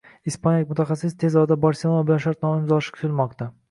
Ispaniyalik 0.29 0.71
mutaxassis 0.73 1.13
tez 1.25 1.37
orada 1.43 1.59
Barselona 1.69 2.09
bilan 2.11 2.27
shartnoma 2.27 2.65
imzolashi 2.67 2.99
kutilmoqda 3.01 3.55